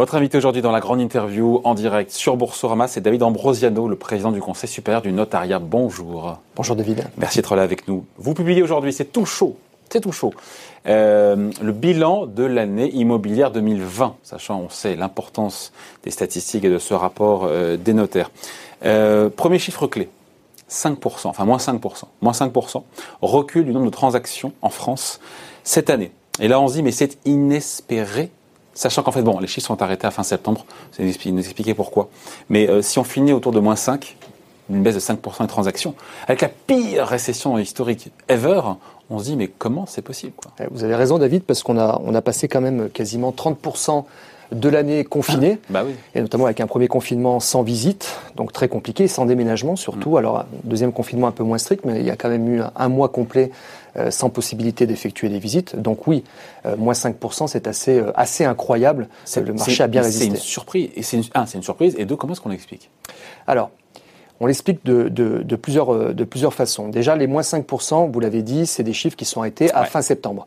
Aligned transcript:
Votre 0.00 0.14
invité 0.14 0.38
aujourd'hui 0.38 0.62
dans 0.62 0.72
la 0.72 0.80
grande 0.80 0.98
interview 0.98 1.60
en 1.62 1.74
direct 1.74 2.10
sur 2.10 2.38
Boursorama, 2.38 2.88
c'est 2.88 3.02
David 3.02 3.22
Ambrosiano, 3.22 3.86
le 3.86 3.96
président 3.96 4.32
du 4.32 4.40
Conseil 4.40 4.70
supérieur 4.70 5.02
du 5.02 5.12
notariat. 5.12 5.58
Bonjour. 5.58 6.38
Bonjour 6.56 6.74
David. 6.74 7.04
Merci 7.18 7.36
d'être 7.36 7.54
là 7.54 7.60
avec 7.60 7.86
nous. 7.86 8.06
Vous 8.16 8.32
publiez 8.32 8.62
aujourd'hui, 8.62 8.94
c'est 8.94 9.12
tout 9.12 9.26
chaud, 9.26 9.58
c'est 9.90 10.00
tout 10.00 10.12
chaud, 10.12 10.32
euh, 10.86 11.50
le 11.60 11.72
bilan 11.72 12.24
de 12.24 12.44
l'année 12.44 12.88
immobilière 12.94 13.50
2020, 13.50 14.16
sachant, 14.22 14.60
on 14.60 14.70
sait, 14.70 14.96
l'importance 14.96 15.70
des 16.02 16.10
statistiques 16.10 16.64
et 16.64 16.70
de 16.70 16.78
ce 16.78 16.94
rapport 16.94 17.44
euh, 17.44 17.76
des 17.76 17.92
notaires. 17.92 18.30
Euh, 18.86 19.28
premier 19.28 19.58
chiffre 19.58 19.86
clé, 19.86 20.08
5%, 20.70 21.26
enfin 21.26 21.44
moins 21.44 21.58
5%, 21.58 22.04
moins 22.22 22.32
5%, 22.32 22.84
recul 23.20 23.66
du 23.66 23.72
nombre 23.72 23.84
de 23.84 23.90
transactions 23.90 24.54
en 24.62 24.70
France 24.70 25.20
cette 25.62 25.90
année. 25.90 26.10
Et 26.40 26.48
là, 26.48 26.58
on 26.58 26.68
se 26.68 26.72
dit, 26.72 26.82
mais 26.82 26.90
c'est 26.90 27.18
inespéré 27.26 28.30
Sachant 28.74 29.02
qu'en 29.02 29.12
fait, 29.12 29.22
bon, 29.22 29.38
les 29.40 29.46
chiffres 29.46 29.66
sont 29.66 29.82
arrêtés 29.82 30.06
à 30.06 30.10
fin 30.10 30.22
septembre, 30.22 30.64
c'est 30.92 31.02
nous 31.32 31.40
expliquer 31.40 31.74
pourquoi. 31.74 32.08
Mais 32.48 32.68
euh, 32.68 32.82
si 32.82 32.98
on 32.98 33.04
finit 33.04 33.32
autour 33.32 33.52
de 33.52 33.60
moins 33.60 33.76
5, 33.76 34.16
une 34.70 34.82
baisse 34.82 34.94
de 34.94 35.00
5% 35.00 35.42
des 35.42 35.48
transactions, 35.48 35.94
avec 36.26 36.40
la 36.40 36.48
pire 36.48 37.06
récession 37.06 37.58
historique 37.58 38.10
ever, 38.28 38.60
on 39.10 39.18
se 39.18 39.24
dit 39.24 39.36
mais 39.36 39.48
comment 39.48 39.86
c'est 39.86 40.02
possible 40.02 40.34
eh, 40.60 40.64
Vous 40.70 40.84
avez 40.84 40.94
raison 40.94 41.18
David, 41.18 41.42
parce 41.42 41.62
qu'on 41.62 41.78
a, 41.78 42.00
on 42.04 42.14
a 42.14 42.22
passé 42.22 42.46
quand 42.46 42.60
même 42.60 42.88
quasiment 42.90 43.32
30% 43.32 44.04
de 44.52 44.68
l'année 44.68 45.04
confinée, 45.04 45.58
ah, 45.62 45.66
bah 45.70 45.82
oui. 45.86 45.94
et 46.14 46.20
notamment 46.20 46.46
avec 46.46 46.60
un 46.60 46.66
premier 46.66 46.88
confinement 46.88 47.40
sans 47.40 47.62
visite, 47.62 48.18
donc 48.36 48.52
très 48.52 48.68
compliqué, 48.68 49.08
sans 49.08 49.26
déménagement 49.26 49.76
surtout. 49.76 50.12
Mm. 50.12 50.16
Alors 50.16 50.38
un 50.38 50.46
deuxième 50.64 50.92
confinement 50.92 51.26
un 51.26 51.32
peu 51.32 51.44
moins 51.44 51.58
strict, 51.58 51.84
mais 51.84 52.00
il 52.00 52.06
y 52.06 52.10
a 52.10 52.16
quand 52.16 52.28
même 52.28 52.48
eu 52.48 52.60
un 52.74 52.88
mois 52.88 53.08
complet 53.08 53.50
euh, 53.96 54.12
sans 54.12 54.30
possibilité 54.30 54.86
d'effectuer 54.86 55.28
des 55.28 55.40
visites. 55.40 55.74
Donc 55.74 56.06
oui, 56.06 56.22
euh, 56.64 56.76
moins 56.76 56.92
5%, 56.92 57.48
c'est 57.48 57.66
assez, 57.66 57.98
euh, 57.98 58.12
assez 58.14 58.44
incroyable. 58.44 59.08
Le 59.36 59.52
marché 59.52 59.82
a 59.82 59.88
bien 59.88 60.02
résisté. 60.02 60.26
C'est 60.26 60.30
une 60.30 60.36
surprise. 60.36 60.90
Et 60.94 61.02
c'est 61.02 61.16
une, 61.16 61.24
un, 61.34 61.44
c'est 61.46 61.58
une 61.58 61.64
surprise. 61.64 61.96
Et 61.98 62.04
deux, 62.04 62.14
comment 62.14 62.32
est-ce 62.32 62.40
qu'on 62.40 62.50
l'explique? 62.50 62.88
Alors, 63.48 63.70
on 64.38 64.46
l'explique 64.46 64.84
de, 64.84 65.08
de, 65.08 65.42
de, 65.42 65.56
plusieurs, 65.56 66.14
de 66.14 66.24
plusieurs 66.24 66.54
façons. 66.54 66.88
Déjà, 66.88 67.16
les 67.16 67.26
moins 67.26 67.42
5%, 67.42 68.12
vous 68.12 68.20
l'avez 68.20 68.42
dit, 68.42 68.64
c'est 68.64 68.84
des 68.84 68.92
chiffres 68.92 69.16
qui 69.16 69.24
sont 69.24 69.40
arrêtés 69.40 69.72
à 69.72 69.84
fin 69.84 70.02
septembre. 70.02 70.46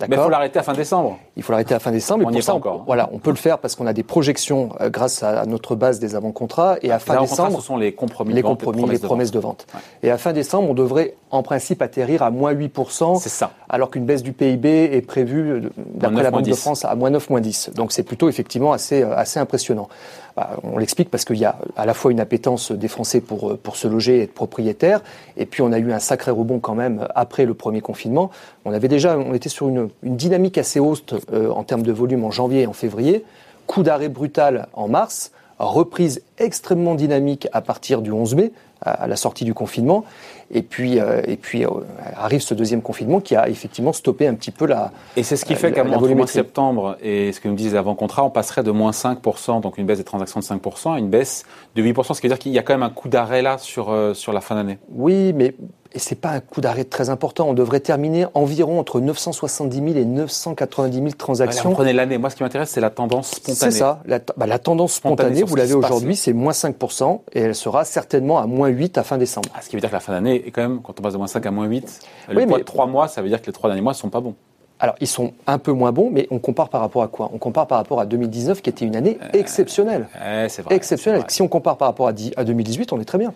Mais 0.00 0.16
il 0.16 0.22
faut 0.22 0.28
l'arrêter 0.28 0.58
à 0.58 0.62
fin 0.62 0.72
décembre. 0.72 1.18
Il 1.36 1.42
faut 1.42 1.52
l'arrêter 1.52 1.74
à 1.74 1.78
fin 1.78 1.92
décembre. 1.92 2.24
On 2.26 2.30
n'y 2.30 2.38
est 2.38 2.46
pas 2.46 2.52
encore. 2.52 2.82
voilà, 2.86 3.08
on 3.12 3.18
peut 3.18 3.30
le 3.30 3.36
faire 3.36 3.58
parce 3.58 3.76
qu'on 3.76 3.86
a 3.86 3.92
des 3.92 4.02
projections 4.02 4.70
euh, 4.80 4.90
grâce 4.90 5.22
à 5.22 5.46
notre 5.46 5.76
base 5.76 6.00
des 6.00 6.16
avant-contrats. 6.16 6.76
Et 6.82 6.90
à 6.90 6.98
fin 6.98 7.20
décembre, 7.20 7.60
ce 7.60 7.66
sont 7.66 7.76
les 7.76 7.92
compromis, 7.92 8.34
les, 8.34 8.42
de 8.42 8.46
vente, 8.46 8.62
compromis, 8.62 8.90
les 8.90 8.98
promesses 8.98 9.30
de 9.30 9.38
vente. 9.38 9.66
Et 10.02 10.10
à 10.10 10.18
fin 10.18 10.32
décembre, 10.32 10.68
on 10.70 10.74
devrait 10.74 11.14
en 11.34 11.42
principe 11.42 11.82
atterrir 11.82 12.22
à 12.22 12.30
moins 12.30 12.52
8%. 12.54 13.18
C'est 13.18 13.28
ça. 13.28 13.52
Alors 13.68 13.90
qu'une 13.90 14.04
baisse 14.04 14.22
du 14.22 14.32
PIB 14.32 14.68
est 14.68 15.00
prévue, 15.00 15.50
euh, 15.50 15.70
d'après 15.76 16.22
la 16.22 16.30
Banque 16.30 16.44
de 16.44 16.54
France, 16.54 16.84
à 16.84 16.94
moins 16.94 17.10
9, 17.10 17.30
moins 17.30 17.40
10. 17.40 17.70
Donc 17.74 17.92
c'est 17.92 18.02
plutôt 18.02 18.28
effectivement 18.28 18.72
assez, 18.72 19.02
euh, 19.02 19.16
assez 19.16 19.38
impressionnant. 19.40 19.88
Bah, 20.36 20.56
on 20.62 20.78
l'explique 20.78 21.10
parce 21.10 21.24
qu'il 21.24 21.36
y 21.36 21.44
a 21.44 21.58
à 21.76 21.86
la 21.86 21.94
fois 21.94 22.10
une 22.10 22.20
appétence 22.20 22.72
des 22.72 22.88
Français 22.88 23.20
pour, 23.20 23.56
pour 23.58 23.76
se 23.76 23.86
loger 23.86 24.18
et 24.18 24.22
être 24.22 24.34
propriétaires, 24.34 25.00
et 25.36 25.46
puis 25.46 25.62
on 25.62 25.72
a 25.72 25.78
eu 25.78 25.92
un 25.92 26.00
sacré 26.00 26.30
rebond 26.30 26.58
quand 26.58 26.74
même 26.74 27.06
après 27.14 27.44
le 27.44 27.54
premier 27.54 27.80
confinement. 27.80 28.30
On 28.64 28.72
avait 28.72 28.88
déjà, 28.88 29.16
on 29.18 29.34
était 29.34 29.48
sur 29.48 29.68
une, 29.68 29.90
une 30.02 30.16
dynamique 30.16 30.58
assez 30.58 30.80
haute 30.80 31.14
euh, 31.32 31.50
en 31.50 31.62
termes 31.62 31.82
de 31.82 31.92
volume 31.92 32.24
en 32.24 32.30
janvier 32.30 32.62
et 32.62 32.66
en 32.66 32.72
février, 32.72 33.24
coup 33.66 33.82
d'arrêt 33.82 34.08
brutal 34.08 34.66
en 34.72 34.88
mars, 34.88 35.30
reprise 35.58 36.22
extrêmement 36.38 36.94
dynamique 36.94 37.48
à 37.52 37.60
partir 37.60 38.02
du 38.02 38.10
11 38.10 38.34
mai, 38.34 38.52
à 38.84 39.06
la 39.06 39.16
sortie 39.16 39.44
du 39.44 39.54
confinement. 39.54 40.04
Et 40.50 40.62
puis, 40.62 41.00
euh, 41.00 41.22
et 41.26 41.36
puis 41.36 41.64
euh, 41.64 41.70
arrive 42.16 42.40
ce 42.40 42.54
deuxième 42.54 42.82
confinement 42.82 43.20
qui 43.20 43.36
a 43.36 43.48
effectivement 43.48 43.92
stoppé 43.92 44.26
un 44.26 44.34
petit 44.34 44.50
peu 44.50 44.66
la. 44.66 44.92
Et 45.16 45.22
c'est 45.22 45.36
ce 45.36 45.44
qui 45.44 45.54
fait 45.54 45.72
qu'à 45.72 45.84
mois 45.84 46.26
septembre 46.26 46.96
et 47.02 47.32
ce 47.32 47.40
que 47.40 47.48
nous 47.48 47.54
disent 47.54 47.72
les 47.72 47.78
avant-contrats, 47.78 48.24
on 48.24 48.30
passerait 48.30 48.62
de 48.62 48.70
moins 48.70 48.90
5%, 48.90 49.60
donc 49.60 49.78
une 49.78 49.86
baisse 49.86 49.98
des 49.98 50.04
transactions 50.04 50.40
de 50.40 50.44
5%, 50.44 50.94
à 50.94 50.98
une 50.98 51.08
baisse 51.08 51.44
de 51.74 51.82
8%, 51.82 52.14
ce 52.14 52.20
qui 52.20 52.26
veut 52.26 52.32
dire 52.32 52.38
qu'il 52.38 52.52
y 52.52 52.58
a 52.58 52.62
quand 52.62 52.74
même 52.74 52.82
un 52.82 52.90
coup 52.90 53.08
d'arrêt 53.08 53.42
là 53.42 53.58
sur, 53.58 53.90
euh, 53.90 54.14
sur 54.14 54.32
la 54.32 54.40
fin 54.40 54.54
d'année. 54.54 54.78
Oui, 54.90 55.32
mais 55.32 55.54
et 55.94 56.00
c'est 56.00 56.16
pas 56.16 56.30
un 56.30 56.40
coup 56.40 56.60
d'arrêt 56.60 56.82
très 56.82 57.08
important. 57.08 57.48
On 57.48 57.54
devrait 57.54 57.78
terminer 57.78 58.26
environ 58.34 58.80
entre 58.80 59.00
970 59.00 59.76
000 59.76 59.88
et 59.96 60.04
990 60.04 60.96
000 60.96 61.10
transactions. 61.16 61.68
Ouais, 61.70 61.74
prenez 61.76 61.92
l'année. 61.92 62.18
Moi, 62.18 62.30
ce 62.30 62.36
qui 62.36 62.42
m'intéresse, 62.42 62.70
c'est 62.70 62.80
la 62.80 62.90
tendance 62.90 63.30
spontanée. 63.30 63.54
C'est 63.54 63.70
ça. 63.70 64.02
La, 64.04 64.18
bah, 64.36 64.46
la 64.46 64.58
tendance 64.58 64.94
spontanée, 64.94 65.44
vous 65.44 65.54
l'avez 65.54 65.74
aujourd'hui, 65.74 66.16
c'est 66.16 66.32
moins 66.32 66.52
5% 66.52 67.20
et 67.32 67.40
elle 67.40 67.54
sera 67.54 67.84
certainement 67.84 68.40
à 68.40 68.46
moins 68.46 68.68
8 68.68 68.98
à 68.98 69.04
fin 69.04 69.18
décembre. 69.18 69.48
Ah, 69.54 69.60
ce 69.62 69.68
qui 69.68 69.76
veut 69.76 69.80
dire 69.80 69.88
que 69.88 69.94
la 69.94 70.00
fin 70.00 70.12
d'année 70.12 70.43
est 70.46 70.50
quand 70.50 70.62
même, 70.62 70.80
quand 70.82 70.98
on 70.98 71.02
passe 71.02 71.12
de 71.12 71.18
moins 71.18 71.26
5 71.26 71.44
à 71.46 71.50
moins 71.50 71.66
8, 71.66 72.00
le 72.28 72.46
poids 72.46 72.58
de 72.58 72.64
3 72.64 72.86
mois, 72.86 73.08
ça 73.08 73.22
veut 73.22 73.28
dire 73.28 73.40
que 73.40 73.46
les 73.46 73.52
3 73.52 73.70
derniers 73.70 73.82
mois 73.82 73.92
ne 73.92 73.96
sont 73.96 74.10
pas 74.10 74.20
bons. 74.20 74.34
Alors, 74.80 74.96
ils 75.00 75.06
sont 75.06 75.32
un 75.46 75.58
peu 75.58 75.72
moins 75.72 75.92
bons, 75.92 76.10
mais 76.10 76.26
on 76.30 76.38
compare 76.38 76.68
par 76.68 76.80
rapport 76.80 77.02
à 77.02 77.08
quoi? 77.08 77.30
On 77.32 77.38
compare 77.38 77.66
par 77.66 77.78
rapport 77.78 78.00
à 78.00 78.06
2019, 78.06 78.60
qui 78.60 78.70
était 78.70 78.84
une 78.84 78.96
année 78.96 79.18
euh, 79.22 79.28
exceptionnelle. 79.32 80.08
c'est 80.48 80.62
vrai. 80.62 80.74
Exceptionnelle. 80.74 81.24
Si 81.28 81.42
on 81.42 81.48
compare 81.48 81.76
par 81.76 81.88
rapport 81.88 82.08
à 82.08 82.12
2018, 82.12 82.92
on 82.92 83.00
est 83.00 83.04
très 83.04 83.18
bien. 83.18 83.32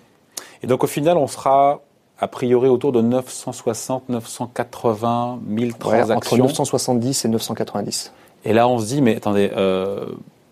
Et 0.62 0.66
donc, 0.66 0.82
au 0.82 0.88
final, 0.88 1.16
on 1.16 1.26
sera 1.26 1.80
a 2.20 2.28
priori 2.28 2.68
autour 2.68 2.92
de 2.92 3.00
960, 3.00 4.08
980 4.08 5.40
000 5.56 5.70
transactions. 5.78 6.16
entre 6.16 6.36
970 6.36 7.24
et 7.24 7.28
990. 7.28 8.12
Et 8.44 8.52
là, 8.52 8.68
on 8.68 8.78
se 8.78 8.86
dit, 8.86 9.02
mais 9.02 9.16
attendez, 9.16 9.50
euh, 9.56 10.06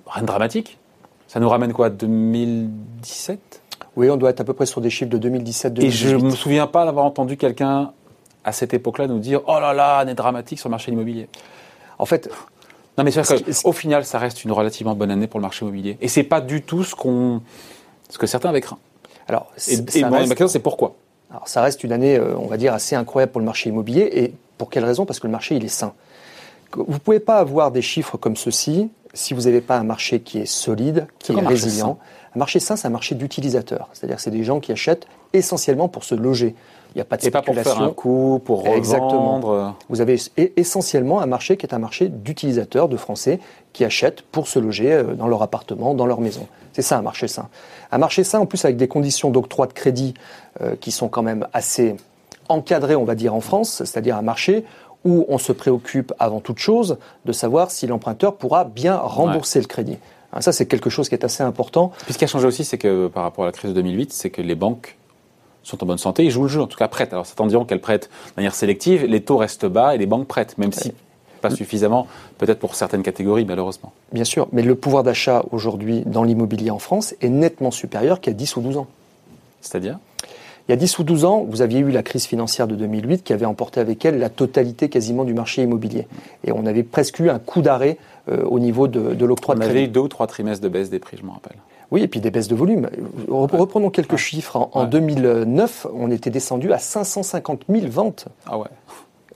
rien 0.07 0.23
de 0.23 0.27
dramatique 0.27 0.79
Ça 1.27 1.41
nous 1.41 1.49
ramène 1.49 1.73
quoi? 1.73 1.91
2017 1.91 3.63
Oui, 3.97 4.11
on 4.11 4.17
doit 4.17 4.31
être 4.31 4.41
à 4.41 4.45
peu 4.45 4.53
près 4.53 4.67
sur 4.67 4.81
des 4.81 4.91
chiffres 4.91 5.11
de 5.11 5.29
2017-2018. 5.29 5.85
Et 5.85 5.91
je 5.91 6.09
ne 6.17 6.23
me 6.23 6.31
souviens 6.31 6.67
pas 6.67 6.85
d'avoir 6.85 7.05
entendu 7.05 7.37
quelqu'un 7.37 7.93
à 8.45 8.53
cette 8.53 8.75
époque-là 8.75 9.07
nous 9.07 9.19
dire 9.19 9.41
Oh 9.47 9.59
là 9.59 9.73
là, 9.73 9.99
année 9.99 10.15
dramatique 10.15 10.59
sur 10.59 10.69
le 10.69 10.73
marché 10.73 10.93
immobilier. 10.93 11.29
En 11.99 12.07
fait. 12.07 12.31
Non, 12.99 13.05
mais 13.05 13.11
c'est 13.11 13.67
au 13.67 13.73
final, 13.73 14.05
ça 14.07 14.19
reste 14.19 14.45
une 14.45 14.53
relativement 14.53 14.95
bonne 14.95 15.11
année 15.11 15.27
pour 15.27 15.39
le 15.39 15.43
marché 15.43 15.65
immobilier. 15.65 15.99
Et 16.01 16.09
c'est 16.09 16.23
pas 16.23 16.41
du 16.41 16.63
tout 16.63 16.83
ce, 16.83 16.95
qu'on, 16.95 17.43
ce 18.09 18.17
que 18.17 18.27
certains 18.27 18.49
avaient 18.49 18.63
craint. 18.63 18.79
Alors, 19.29 19.53
et, 19.69 19.99
et 19.99 20.03
ma 20.03 20.25
question, 20.27 20.49
c'est 20.49 20.61
pourquoi? 20.61 20.95
Alors 21.31 21.49
ça 21.49 21.61
reste 21.61 21.83
une 21.85 21.93
année, 21.93 22.17
euh, 22.17 22.37
on 22.39 22.47
va 22.47 22.57
dire, 22.57 22.73
assez 22.73 22.95
incroyable 22.95 23.33
pour 23.33 23.41
le 23.41 23.45
marché 23.45 23.69
immobilier. 23.69 24.09
Et 24.13 24.33
pour 24.57 24.71
quelle 24.71 24.85
raison? 24.85 25.05
Parce 25.05 25.21
que 25.21 25.27
le 25.27 25.33
marché, 25.33 25.57
il 25.57 25.65
est 25.65 25.69
sain. 25.69 25.93
Vous 26.73 26.93
ne 26.93 26.99
pouvez 26.99 27.21
pas 27.21 27.39
avoir 27.39 27.71
des 27.71 27.83
chiffres 27.83 28.17
comme 28.17 28.37
ceci 28.37 28.91
si 29.17 29.35
vous 29.35 29.43
n'avez 29.43 29.61
pas 29.61 29.77
un 29.79 29.85
marché 29.85 30.21
qui 30.21 30.39
est 30.39 30.47
solide, 30.47 31.07
qui 31.19 31.33
est, 31.33 31.41
résilient. 31.41 31.99
Un 32.35 32.39
marché 32.39 32.61
sain, 32.61 32.77
c'est 32.77 32.87
un 32.87 32.91
marché 32.91 33.15
d'utilisateurs. 33.15 33.89
C'est-à-dire 33.93 34.17
que 34.17 34.23
c'est 34.23 34.31
des 34.31 34.45
gens 34.45 34.61
qui 34.61 34.71
achètent 34.71 35.07
essentiellement 35.33 35.89
pour 35.89 36.05
se 36.05 36.15
loger. 36.15 36.55
Il 36.95 36.99
n'y 36.99 37.03
a 37.03 37.05
pas 37.05 37.17
de 37.17 37.23
Et 37.23 37.29
spéculation. 37.29 37.63
pas 37.63 37.63
pour 37.63 37.79
faire 37.79 37.89
un 37.89 37.93
coup, 37.93 38.43
pour 38.45 38.59
revendre. 38.61 38.77
Exactement. 38.77 39.77
Vous 39.89 40.01
avez 40.01 40.19
essentiellement 40.57 41.21
un 41.21 41.27
marché 41.27 41.57
qui 41.57 41.67
est 41.67 41.75
un 41.75 41.79
marché 41.79 42.09
d'utilisateurs, 42.09 42.89
de 42.89 42.97
Français, 42.97 43.41
qui 43.73 43.85
achètent 43.85 44.23
pour 44.23 44.49
se 44.49 44.59
loger 44.59 44.93
euh, 44.93 45.15
dans 45.15 45.29
leur 45.29 45.43
appartement, 45.43 45.95
dans 45.95 46.07
leur 46.07 46.21
maison. 46.21 46.47
C'est 46.73 46.83
ça 46.83 46.99
un 46.99 47.03
marché 47.03 47.27
sain. 47.27 47.49
Un 47.91 47.99
marché 47.99 48.23
sain, 48.23 48.39
en 48.41 48.47
plus, 48.47 48.65
avec 48.65 48.77
des 48.77 48.89
conditions 48.89 49.31
d'octroi 49.31 49.67
de 49.67 49.73
crédit 49.73 50.15
euh, 50.61 50.77
qui 50.77 50.91
sont 50.91 51.09
quand 51.09 51.23
même 51.23 51.47
assez 51.53 51.97
encadrées, 52.49 52.97
on 52.97 53.05
va 53.05 53.15
dire, 53.15 53.35
en 53.35 53.41
France, 53.41 53.83
c'est-à-dire 53.85 54.17
un 54.17 54.23
marché 54.23 54.65
où 55.07 55.25
on 55.29 55.39
se 55.39 55.53
préoccupe 55.53 56.13
avant 56.19 56.41
toute 56.41 56.59
chose 56.59 56.99
de 57.25 57.33
savoir 57.33 57.71
si 57.71 57.87
l'emprunteur 57.87 58.37
pourra 58.37 58.65
bien 58.65 58.97
rembourser 58.97 59.61
le 59.61 59.67
crédit. 59.67 59.97
Hein, 60.33 60.41
ça, 60.41 60.53
c'est 60.53 60.67
quelque 60.67 60.91
chose 60.91 61.09
qui 61.09 61.15
est 61.15 61.25
assez 61.25 61.45
important. 61.45 61.93
Puis 62.05 62.13
ce 62.13 62.19
qui 62.19 62.25
a 62.25 62.27
changé 62.27 62.47
aussi, 62.47 62.65
c'est 62.65 62.77
que 62.77 63.07
par 63.07 63.23
rapport 63.23 63.45
à 63.45 63.47
la 63.47 63.53
crise 63.53 63.71
de 63.71 63.75
2008, 63.77 64.13
c'est 64.13 64.31
que 64.31 64.43
les 64.43 64.57
banques 64.57 64.97
sont 65.63 65.83
en 65.83 65.87
bonne 65.87 65.99
santé, 65.99 66.25
ils 66.25 66.31
jouent 66.31 66.43
le 66.43 66.49
jeu, 66.49 66.61
en 66.61 66.67
tout 66.67 66.77
cas 66.77 66.89
prêtent. 66.89 67.13
Alors 67.13 67.25
certains 67.25 67.47
diront 67.47 67.65
qu'elles 67.65 67.81
prêtent 67.81 68.11
de 68.29 68.33
manière 68.37 68.55
sélective, 68.55 69.05
les 69.05 69.23
taux 69.23 69.37
restent 69.37 69.67
bas 69.67 69.95
et 69.95 69.99
les 69.99 70.07
banques 70.07 70.27
prêtent, 70.27 70.59
même 70.59 70.73
si 70.73 70.93
pas 71.41 71.51
suffisamment, 71.51 72.07
peut-être 72.39 72.59
pour 72.59 72.75
certaines 72.75 73.03
catégories, 73.03 73.45
malheureusement. 73.45 73.93
Bien 74.13 74.25
sûr, 74.25 74.49
mais 74.53 74.63
le 74.63 74.75
pouvoir 74.75 75.03
d'achat 75.03 75.45
aujourd'hui 75.51 76.03
dans 76.07 76.25
l'immobilier 76.25 76.71
en 76.71 76.79
France 76.79 77.15
est 77.21 77.29
nettement 77.29 77.71
supérieur 77.71 78.21
qu'il 78.21 78.33
y 78.33 78.37
a 78.37 78.39
10 78.39 78.57
ou 78.57 78.61
12 78.63 78.77
ans. 78.79 78.87
C'est-à-dire? 79.61 79.99
Il 80.69 80.73
y 80.73 80.75
a 80.75 80.77
10 80.77 80.99
ou 80.99 81.05
12 81.05 81.25
ans, 81.25 81.47
vous 81.49 81.63
aviez 81.63 81.81
eu 81.81 81.91
la 81.91 82.03
crise 82.03 82.27
financière 82.27 82.67
de 82.67 82.75
2008 82.75 83.23
qui 83.23 83.33
avait 83.33 83.47
emporté 83.47 83.79
avec 83.79 84.05
elle 84.05 84.19
la 84.19 84.31
totalité 84.31 84.89
quasiment 84.89 85.25
du 85.25 85.33
marché 85.33 85.63
immobilier. 85.63 86.09
Et 86.45 86.53
on 86.53 86.67
avait 86.67 86.83
presque 86.83 87.21
eu 87.21 87.31
un 87.31 87.39
coup 87.39 87.63
d'arrêt 87.63 87.99
euh, 88.29 88.43
au 88.45 88.59
niveau 88.59 88.89
de, 88.89 89.15
de 89.15 89.25
l'octroi 89.25 89.55
de 89.55 89.61
crédit. 89.61 89.73
On 89.73 89.77
avait 89.77 89.85
eu 89.87 89.89
deux 89.89 90.01
ou 90.01 90.09
trois 90.09 90.27
trimestres 90.27 90.65
de 90.65 90.69
baisse 90.69 90.91
des 90.91 90.99
prix, 90.99 91.17
je 91.21 91.25
me 91.25 91.31
rappelle. 91.31 91.57
Oui, 91.93 92.03
et 92.03 92.09
puis 92.09 92.21
des 92.21 92.31
baisses 92.31 92.49
de 92.49 92.57
volume. 92.57 92.89
Reprenons 93.29 93.91
quelques 93.91 94.17
chiffres. 94.17 94.69
En, 94.73 94.85
2009, 94.87 95.87
on 95.95 96.11
était 96.11 96.31
descendu 96.31 96.73
à 96.73 96.79
550 96.79 97.67
000 97.69 97.87
ventes. 97.89 98.27
Ah 98.47 98.59
ouais. 98.59 98.67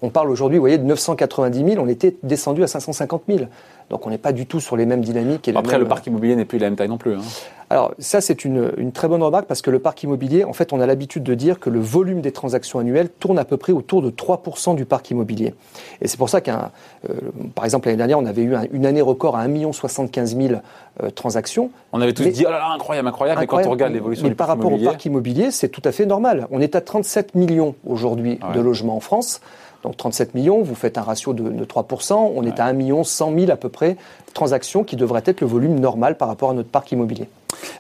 On 0.02 0.08
parle 0.10 0.30
aujourd'hui, 0.30 0.58
vous 0.58 0.62
voyez, 0.62 0.78
de 0.78 0.84
990 0.84 1.72
000, 1.72 1.84
on 1.84 1.88
était 1.88 2.16
descendu 2.22 2.62
à 2.62 2.66
550 2.66 3.22
000. 3.28 3.44
Donc 3.90 4.06
on 4.06 4.10
n'est 4.10 4.18
pas 4.18 4.32
du 4.32 4.46
tout 4.46 4.60
sur 4.60 4.76
les 4.76 4.86
mêmes 4.86 5.02
dynamiques. 5.02 5.48
Et 5.48 5.56
Après, 5.56 5.78
le 5.78 5.86
parc 5.86 6.06
immobilier 6.06 6.36
n'est 6.36 6.44
plus 6.44 6.58
la 6.58 6.68
même 6.68 6.76
taille 6.76 6.88
non 6.88 6.96
plus. 6.96 7.14
Hein. 7.14 7.22
Alors 7.70 7.92
ça, 7.98 8.20
c'est 8.20 8.44
une, 8.44 8.72
une, 8.78 8.90
très 8.90 9.06
bonne 9.06 9.22
remarque 9.22 9.46
parce 9.46 9.62
que 9.62 9.70
le 9.70 9.78
parc 9.78 10.02
immobilier, 10.02 10.42
en 10.44 10.52
fait, 10.52 10.72
on 10.72 10.80
a 10.80 10.86
l'habitude 10.86 11.22
de 11.22 11.34
dire 11.34 11.60
que 11.60 11.70
le 11.70 11.78
volume 11.78 12.20
des 12.20 12.32
transactions 12.32 12.80
annuelles 12.80 13.08
tourne 13.08 13.38
à 13.38 13.44
peu 13.44 13.56
près 13.56 13.72
autour 13.72 14.02
de 14.02 14.10
3% 14.10 14.74
du 14.74 14.84
parc 14.84 15.10
immobilier. 15.10 15.54
Et 16.00 16.08
c'est 16.08 16.16
pour 16.16 16.28
ça 16.28 16.40
qu'un, 16.40 16.70
euh, 17.08 17.14
par 17.54 17.64
exemple, 17.64 17.86
l'année 17.86 17.98
dernière, 17.98 18.18
on 18.18 18.26
avait 18.26 18.42
eu 18.42 18.54
une 18.72 18.86
année 18.86 19.02
record 19.02 19.36
à 19.36 19.42
1 19.42 19.72
75 19.72 20.36
000 20.36 20.54
euh, 21.02 21.10
transactions. 21.10 21.70
On 21.92 22.00
avait 22.00 22.12
tous 22.12 22.24
dit, 22.24 22.44
oh 22.46 22.50
là 22.50 22.58
là, 22.58 22.72
incroyable, 22.74 23.06
incroyable, 23.06 23.40
mais 23.40 23.46
quand 23.46 23.64
on 23.64 23.70
regarde 23.70 23.92
l'évolution 23.92 24.26
du 24.26 24.34
parc 24.34 24.50
immobilier... 24.50 24.70
Mais 24.70 24.76
par 24.76 24.80
rapport 24.80 24.88
au 24.88 24.92
parc 24.92 25.04
immobilier, 25.04 25.50
c'est 25.52 25.68
tout 25.68 25.82
à 25.84 25.92
fait 25.92 26.06
normal. 26.06 26.48
On 26.50 26.60
est 26.60 26.74
à 26.74 26.80
37 26.80 27.36
millions 27.36 27.76
aujourd'hui 27.86 28.40
de 28.52 28.60
logements 28.60 28.96
en 28.96 29.00
France. 29.00 29.40
Donc 29.82 29.96
37 29.96 30.34
millions, 30.34 30.62
vous 30.62 30.74
faites 30.74 30.98
un 30.98 31.02
ratio 31.02 31.32
de, 31.32 31.64
3%, 31.64 32.32
on 32.34 32.44
est 32.44 32.60
à 32.60 32.66
1 32.66 32.72
million 32.74 33.04
100 33.04 33.34
000 33.38 33.50
à 33.50 33.56
peu 33.56 33.68
près 33.68 33.96
transactions 34.34 34.84
qui 34.84 34.96
devraient 34.96 35.22
être 35.26 35.40
le 35.40 35.46
volume 35.46 35.80
normal 35.80 36.16
par 36.16 36.28
rapport 36.28 36.50
à 36.50 36.54
notre 36.54 36.68
parc 36.68 36.92
immobilier. 36.92 37.28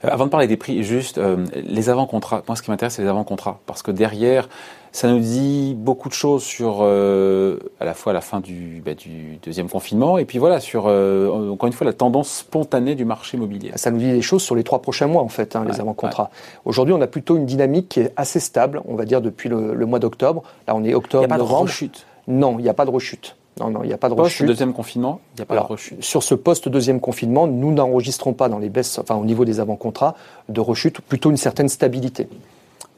Euh, 0.04 0.08
avant 0.10 0.26
de 0.26 0.30
parler 0.30 0.46
des 0.46 0.56
prix, 0.56 0.82
juste 0.82 1.18
euh, 1.18 1.44
les 1.54 1.88
avant-contrats. 1.90 2.42
Moi, 2.48 2.56
ce 2.56 2.62
qui 2.62 2.70
m'intéresse, 2.70 2.94
c'est 2.94 3.02
les 3.02 3.08
avant-contrats. 3.08 3.60
Parce 3.66 3.82
que 3.82 3.90
derrière, 3.90 4.48
ça 4.92 5.08
nous 5.08 5.20
dit 5.20 5.74
beaucoup 5.76 6.08
de 6.08 6.14
choses 6.14 6.42
sur 6.42 6.78
euh, 6.80 7.58
à 7.78 7.84
la 7.84 7.94
fois 7.94 8.12
la 8.12 8.20
fin 8.20 8.40
du, 8.40 8.82
bah, 8.84 8.94
du, 8.94 9.38
deuxième 9.42 9.68
confinement 9.68 10.18
et 10.18 10.24
puis 10.24 10.38
voilà 10.38 10.58
sur 10.58 10.86
encore 10.86 11.68
une 11.68 11.72
fois 11.72 11.84
la 11.84 11.92
tendance 11.92 12.38
spontanée 12.38 12.96
du 12.96 13.04
marché 13.04 13.36
immobilier. 13.36 13.70
Ça 13.76 13.92
nous 13.92 13.98
dit 13.98 14.10
des 14.10 14.22
choses 14.22 14.42
sur 14.42 14.56
les 14.56 14.64
trois 14.64 14.82
prochains 14.82 15.06
mois 15.06 15.22
en 15.22 15.28
fait, 15.28 15.54
hein, 15.54 15.64
les 15.66 15.80
avant-contrats. 15.80 16.30
Aujourd'hui, 16.64 16.92
on 16.92 17.00
a 17.00 17.06
plutôt 17.06 17.36
une 17.36 17.46
dynamique 17.46 17.88
qui 17.88 18.00
est 18.00 18.12
assez 18.16 18.40
stable, 18.40 18.82
on 18.86 18.96
va 18.96 19.04
dire 19.04 19.20
depuis 19.20 19.48
le, 19.48 19.74
le 19.74 19.86
mois 19.86 20.00
d'octobre. 20.00 20.42
Là, 20.66 20.74
on 20.74 20.82
est 20.82 20.94
octobre, 20.94 21.24
il 21.24 21.28
n'y 21.28 21.32
a 21.32 21.36
pas 21.36 21.44
de 21.44 21.48
rechute. 21.48 22.06
Non, 22.26 22.58
il 22.58 22.62
n'y 22.62 22.68
a 22.68 22.74
pas 22.74 22.84
de 22.84 22.90
rechute. 22.90 23.36
Non, 23.60 23.70
non, 23.70 23.82
il 23.84 23.88
n'y 23.88 23.92
a 23.92 23.98
pas 23.98 24.08
de 24.08 24.14
post 24.14 24.24
rechute. 24.24 24.46
deuxième 24.46 24.72
confinement, 24.72 25.20
il 25.34 25.40
n'y 25.40 25.42
a 25.42 25.46
pas 25.46 25.56
de 25.56 25.60
rechute. 25.60 26.02
Sur 26.02 26.22
ce 26.22 26.34
post-deuxième 26.34 26.98
confinement, 26.98 27.46
nous 27.46 27.72
n'enregistrons 27.72 28.32
pas 28.32 28.48
dans 28.48 28.58
les 28.58 28.70
baisses, 28.70 28.98
enfin 28.98 29.16
au 29.16 29.24
niveau 29.24 29.44
des 29.44 29.60
avant-contrats, 29.60 30.16
de 30.48 30.60
rechute, 30.60 31.00
plutôt 31.02 31.30
une 31.30 31.36
certaine 31.36 31.68
stabilité. 31.68 32.26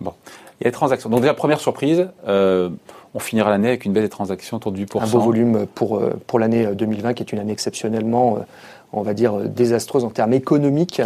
Bon, 0.00 0.12
il 0.60 0.64
y 0.64 0.66
a 0.66 0.68
les 0.68 0.72
transactions. 0.72 1.10
Donc 1.10 1.20
déjà, 1.20 1.34
première 1.34 1.58
surprise, 1.58 2.08
euh, 2.28 2.70
on 3.14 3.18
finira 3.18 3.50
l'année 3.50 3.68
avec 3.68 3.84
une 3.84 3.92
baisse 3.92 4.04
des 4.04 4.08
transactions 4.08 4.58
autour 4.58 4.70
du 4.70 4.84
8%. 4.84 5.02
Un 5.02 5.06
beau 5.08 5.18
volume 5.18 5.66
pour, 5.66 5.96
euh, 5.96 6.12
pour 6.28 6.38
l'année 6.38 6.66
2020, 6.66 7.10
euh, 7.10 7.12
qui 7.12 7.24
est 7.24 7.32
une 7.32 7.40
année 7.40 7.52
exceptionnellement, 7.52 8.38
on 8.92 9.02
va 9.02 9.14
dire, 9.14 9.36
désastreuse 9.48 10.04
en 10.04 10.10
termes 10.10 10.32
économiques. 10.32 11.02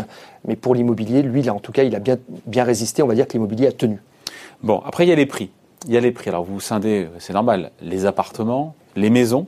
Mais 0.47 0.56
pour 0.56 0.75
l'immobilier, 0.75 1.23
lui, 1.23 1.43
là, 1.43 1.55
en 1.55 1.61
tout 1.61 1.73
cas, 1.73 1.82
il 1.82 1.97
a 1.97 1.99
bien, 1.99 2.19
bien 2.47 2.64
résisté. 2.64 3.03
On 3.03 3.06
va 3.06 3.14
dire 3.14 3.26
que 3.26 3.32
l'immobilier 3.32 3.69
a 3.69 3.73
tenu. 3.73 4.03
Bon, 4.62 4.82
après, 4.85 5.06
il 5.06 5.08
y 5.08 5.12
a 5.12 5.17
les 5.17 5.26
prix. 5.26 5.50
Il 5.87 5.94
y 5.94 5.97
a 5.97 6.00
les 6.00 6.12
prix. 6.12 6.29
Alors, 6.29 6.44
vous 6.44 6.61
scindez, 6.61 7.08
c'est 7.19 7.32
normal, 7.32 7.70
les 7.81 8.06
appartements, 8.06 8.75
les 8.96 9.10
maisons, 9.10 9.46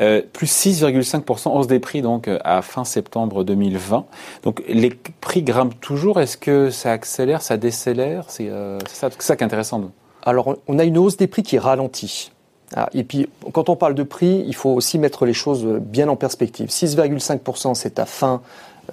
euh, 0.00 0.22
plus 0.32 0.46
6,5% 0.46 1.56
hausse 1.56 1.66
des 1.66 1.78
prix 1.78 2.02
donc 2.02 2.28
euh, 2.28 2.38
à 2.44 2.60
fin 2.62 2.84
septembre 2.84 3.44
2020. 3.44 4.04
Donc 4.42 4.62
les 4.68 4.90
prix 5.20 5.42
grimpent 5.42 5.80
toujours. 5.80 6.20
Est-ce 6.20 6.36
que 6.36 6.70
ça 6.70 6.92
accélère, 6.92 7.40
ça 7.42 7.56
décélère? 7.56 8.24
C'est 8.28 8.48
euh, 8.48 8.78
ça, 8.88 9.08
ça, 9.18 9.36
qui 9.36 9.42
est 9.42 9.46
intéressant. 9.46 9.90
Alors 10.24 10.56
on 10.66 10.78
a 10.78 10.84
une 10.84 10.98
hausse 10.98 11.16
des 11.16 11.26
prix 11.26 11.42
qui 11.42 11.58
ralentit. 11.58 12.32
Ah, 12.76 12.88
et 12.94 13.02
puis, 13.02 13.28
quand 13.52 13.68
on 13.68 13.74
parle 13.74 13.96
de 13.96 14.04
prix, 14.04 14.44
il 14.46 14.54
faut 14.54 14.70
aussi 14.70 14.98
mettre 14.98 15.26
les 15.26 15.32
choses 15.32 15.64
bien 15.64 16.08
en 16.08 16.14
perspective. 16.14 16.68
6,5%, 16.68 17.74
c'est 17.74 17.98
à 17.98 18.06
fin 18.06 18.42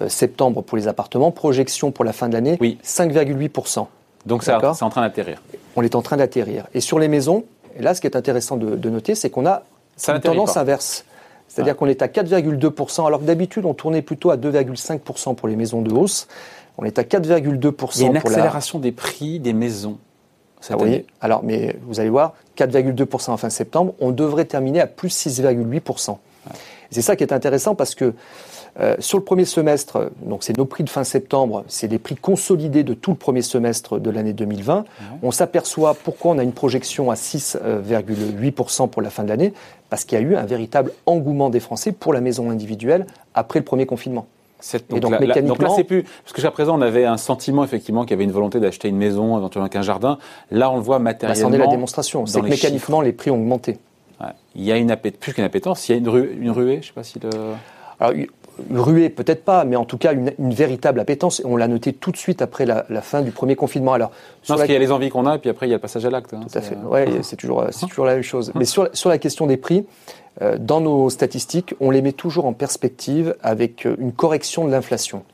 septembre 0.08 0.62
pour 0.62 0.76
les 0.76 0.88
appartements. 0.88 1.30
Projection 1.30 1.92
pour 1.92 2.04
la 2.04 2.12
fin 2.12 2.28
de 2.28 2.34
l'année, 2.34 2.56
oui. 2.60 2.78
5,8%. 2.84 3.86
Donc 4.26 4.42
c'est 4.42 4.52
en 4.52 4.90
train 4.90 5.02
d'atterrir. 5.02 5.40
On 5.76 5.82
est 5.82 5.94
en 5.94 6.02
train 6.02 6.16
d'atterrir. 6.16 6.66
Et 6.74 6.80
sur 6.80 6.98
les 6.98 7.06
maisons, 7.06 7.44
là, 7.78 7.94
ce 7.94 8.00
qui 8.00 8.08
est 8.08 8.16
intéressant 8.16 8.56
de, 8.56 8.74
de 8.74 8.90
noter, 8.90 9.14
c'est 9.14 9.30
qu'on 9.30 9.46
a 9.46 9.62
ça 9.98 10.14
une 10.14 10.20
tendance 10.20 10.56
inverse. 10.56 11.04
C'est-à-dire 11.48 11.76
qu'on 11.76 11.86
est 11.86 12.02
à 12.02 12.06
4,2%, 12.06 13.06
alors 13.06 13.20
que 13.20 13.24
d'habitude 13.24 13.64
on 13.64 13.74
tournait 13.74 14.02
plutôt 14.02 14.30
à 14.30 14.36
2,5% 14.36 15.34
pour 15.34 15.48
les 15.48 15.56
maisons 15.56 15.82
de 15.82 15.92
hausse. 15.92 16.28
On 16.76 16.84
est 16.84 16.98
à 16.98 17.02
4,2%. 17.02 17.90
Il 17.96 18.02
y 18.02 18.04
a 18.04 18.08
une 18.08 18.16
accélération 18.16 18.78
des 18.78 18.92
prix 18.92 19.40
des 19.40 19.52
maisons. 19.52 19.98
Ah 20.70 20.76
oui, 20.78 21.04
alors, 21.20 21.42
mais 21.44 21.76
vous 21.82 22.00
allez 22.00 22.10
voir, 22.10 22.34
4,2% 22.56 23.30
en 23.30 23.36
fin 23.36 23.50
septembre, 23.50 23.94
on 24.00 24.10
devrait 24.10 24.44
terminer 24.44 24.80
à 24.80 24.86
plus 24.86 25.26
6,8%. 25.26 26.18
C'est 26.90 27.02
ça 27.02 27.16
qui 27.16 27.22
est 27.22 27.32
intéressant 27.32 27.74
parce 27.74 27.94
que 27.94 28.14
euh, 28.80 28.94
sur 29.00 29.18
le 29.18 29.24
premier 29.24 29.44
semestre, 29.44 30.10
donc 30.22 30.44
c'est 30.44 30.56
nos 30.56 30.64
prix 30.64 30.84
de 30.84 30.90
fin 30.90 31.02
septembre, 31.02 31.64
c'est 31.66 31.88
les 31.88 31.98
prix 31.98 32.14
consolidés 32.14 32.84
de 32.84 32.94
tout 32.94 33.10
le 33.10 33.16
premier 33.16 33.42
semestre 33.42 33.98
de 33.98 34.10
l'année 34.10 34.32
2020. 34.32 34.84
On 35.22 35.30
s'aperçoit 35.30 35.94
pourquoi 35.94 36.32
on 36.32 36.38
a 36.38 36.44
une 36.44 36.52
projection 36.52 37.10
à 37.10 37.14
6,8% 37.14 38.88
pour 38.88 39.02
la 39.02 39.10
fin 39.10 39.24
de 39.24 39.28
l'année, 39.28 39.52
parce 39.90 40.04
qu'il 40.04 40.18
y 40.18 40.22
a 40.22 40.24
eu 40.24 40.36
un 40.36 40.46
véritable 40.46 40.92
engouement 41.06 41.50
des 41.50 41.60
Français 41.60 41.92
pour 41.92 42.12
la 42.12 42.20
maison 42.20 42.50
individuelle 42.50 43.06
après 43.34 43.58
le 43.58 43.64
premier 43.64 43.86
confinement. 43.86 44.26
Donc, 44.90 45.00
donc, 45.00 45.12
là, 45.12 45.20
mécaniquement, 45.20 45.54
donc 45.54 45.62
là, 45.62 45.68
c'est 45.76 45.84
plus 45.84 46.02
parce 46.02 46.32
que 46.32 46.38
jusqu'à 46.38 46.50
présent 46.50 46.76
on 46.76 46.82
avait 46.82 47.04
un 47.04 47.16
sentiment 47.16 47.62
effectivement 47.62 48.02
qu'il 48.02 48.10
y 48.10 48.14
avait 48.14 48.24
une 48.24 48.32
volonté 48.32 48.58
d'acheter 48.58 48.88
une 48.88 48.96
maison, 48.96 49.38
éventuellement 49.38 49.68
qu'un 49.68 49.82
jardin. 49.82 50.18
Là, 50.50 50.68
on 50.72 50.76
le 50.76 50.82
voit 50.82 50.98
matériellement. 50.98 51.48
Bah, 51.48 51.56
c'en 51.56 51.62
est 51.62 51.64
la 51.64 51.70
démonstration. 51.70 52.26
C'est 52.26 52.40
que 52.40 52.46
mécaniquement 52.46 53.00
les 53.00 53.12
prix 53.12 53.30
ont 53.30 53.36
augmenté. 53.36 53.78
Il 54.54 54.64
y 54.64 54.72
a 54.72 54.76
une 54.76 54.94
plus 54.96 55.32
qu'une 55.32 55.44
appétence, 55.44 55.88
il 55.88 55.92
y 55.92 55.94
a 55.94 55.98
une, 55.98 56.08
ruée, 56.08 56.36
une 56.38 56.50
ruée, 56.50 56.80
je 56.82 56.88
sais 56.88 56.92
pas 56.92 57.04
si 57.04 57.20
le. 57.20 57.30
Alors, 58.00 58.14
ruée, 58.70 59.08
peut-être 59.08 59.44
pas, 59.44 59.64
mais 59.64 59.76
en 59.76 59.84
tout 59.84 59.98
cas 59.98 60.12
une, 60.12 60.32
véritable 60.52 61.00
appétence. 61.00 61.42
On 61.44 61.56
l'a 61.56 61.68
noté 61.68 61.92
tout 61.92 62.10
de 62.10 62.16
suite 62.16 62.42
après 62.42 62.66
la, 62.66 62.84
fin 63.02 63.22
du 63.22 63.30
premier 63.30 63.56
confinement. 63.56 63.92
Alors, 63.92 64.10
non, 64.48 64.56
parce 64.56 64.62
qu'il 64.62 64.72
y 64.72 64.76
a 64.76 64.80
les 64.80 64.92
envies 64.92 65.10
qu'on 65.10 65.26
a, 65.26 65.36
et 65.36 65.38
puis 65.38 65.50
après 65.50 65.66
il 65.66 65.70
y 65.70 65.72
a 65.72 65.76
le 65.76 65.80
passage 65.80 66.04
à 66.04 66.10
l'acte. 66.10 66.34
Hein, 66.34 66.40
tout 66.50 66.58
à 66.58 66.60
fait. 66.60 66.76
Ouais, 66.76 67.06
c'est 67.22 67.36
toujours, 67.36 67.64
toujours 67.88 68.06
la 68.06 68.14
même 68.14 68.22
chose. 68.22 68.52
Mais 68.54 68.64
sur, 68.64 68.88
sur 68.92 69.08
la 69.08 69.18
question 69.18 69.46
des 69.46 69.56
prix, 69.56 69.84
euh, 70.42 70.56
dans 70.58 70.80
nos 70.80 71.10
statistiques, 71.10 71.74
on 71.80 71.90
les 71.90 72.02
met 72.02 72.12
toujours 72.12 72.46
en 72.46 72.52
perspective 72.52 73.36
avec 73.42 73.86
euh, 73.86 73.96
une 73.98 74.12
correction 74.12 74.64
de 74.64 74.70
l'inflation. 74.70 75.24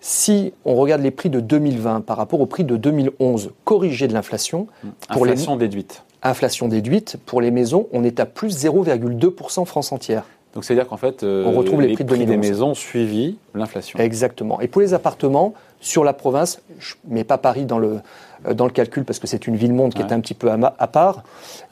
Si 0.00 0.52
on 0.64 0.76
regarde 0.76 1.02
les 1.02 1.10
prix 1.10 1.30
de 1.30 1.40
2020 1.40 2.02
par 2.02 2.16
rapport 2.16 2.40
aux 2.40 2.46
prix 2.46 2.64
de 2.64 2.76
2011, 2.76 3.50
corrigés 3.64 4.06
de 4.06 4.12
l'inflation, 4.12 4.68
inflation 5.08 5.56
déduite. 5.56 6.04
Inflation 6.22 6.68
déduite 6.68 7.16
pour 7.26 7.40
les 7.40 7.50
maisons, 7.50 7.86
on 7.92 8.04
est 8.04 8.20
à 8.20 8.26
plus 8.26 8.64
0,2% 8.64 9.64
France 9.64 9.92
entière. 9.92 10.24
Donc 10.54 10.64
c'est-à-dire 10.64 10.88
qu'en 10.88 10.96
fait, 10.96 11.22
euh, 11.22 11.44
on 11.44 11.52
retrouve 11.52 11.82
les, 11.82 11.92
prix, 11.92 12.04
des 12.04 12.36
maisons 12.38 12.72
suivis 12.72 13.36
l'inflation. 13.54 13.98
Exactement. 13.98 14.58
Et 14.62 14.68
pour 14.68 14.80
les 14.80 14.94
appartements, 14.94 15.52
sur 15.80 16.02
la 16.02 16.14
province, 16.14 16.62
je 16.78 16.94
ne 17.06 17.14
mets 17.14 17.24
pas 17.24 17.36
Paris 17.36 17.66
dans 17.66 17.78
le, 17.78 17.98
euh, 18.46 18.54
dans 18.54 18.64
le 18.64 18.70
calcul 18.70 19.04
parce 19.04 19.18
que 19.18 19.26
c'est 19.26 19.46
une 19.46 19.56
ville-monde 19.56 19.92
qui 19.92 20.00
est 20.00 20.12
un 20.12 20.20
petit 20.20 20.32
peu 20.32 20.50
à, 20.50 20.86
part. 20.86 21.24